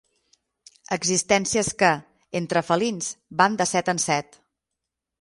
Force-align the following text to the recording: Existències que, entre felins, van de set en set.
Existències 0.97 1.69
que, 1.83 1.91
entre 2.41 2.65
felins, 2.73 3.13
van 3.45 3.63
de 3.63 3.71
set 3.77 3.97
en 3.97 4.07
set. 4.11 4.45